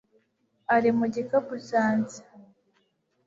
[0.75, 2.17] ari mu gikapu cyanjye